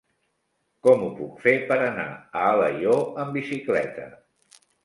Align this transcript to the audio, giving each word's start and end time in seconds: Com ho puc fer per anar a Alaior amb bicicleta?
Com 0.87 1.03
ho 1.07 1.09
puc 1.19 1.35
fer 1.43 1.53
per 1.73 1.77
anar 1.89 2.07
a 2.17 2.49
Alaior 2.55 3.23
amb 3.25 3.39
bicicleta? 3.41 4.09